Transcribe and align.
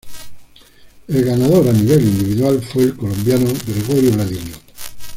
El 1.09 1.25
ganador 1.25 1.67
a 1.69 1.73
nivel 1.73 2.01
individual 2.03 2.59
fue 2.63 2.85
el 2.85 2.97
colombiano 2.97 3.47
Gregorio 3.67 4.09
Ladino. 4.17 4.57